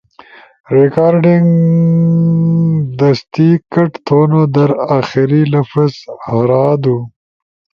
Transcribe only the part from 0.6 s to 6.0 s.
ریکارڈنگ دست کٹ تھؤن در آخری لفظ